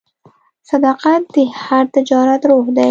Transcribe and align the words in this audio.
صداقت 0.69 1.23
د 1.35 1.37
هر 1.63 1.85
تجارت 1.95 2.41
روح 2.49 2.65
دی. 2.75 2.79